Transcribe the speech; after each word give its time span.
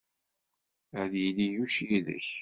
Ad 1.01 1.11
yili 1.21 1.47
Yuc 1.55 1.75
yid-k. 1.87 2.27